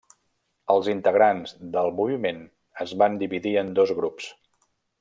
Els 0.75 0.87
integrants 0.93 1.53
del 1.75 1.93
moviment 1.99 2.41
es 2.87 2.95
van 3.03 3.21
dividir 3.25 3.53
en 3.65 3.71
dos 3.81 3.95
grups. 4.01 4.33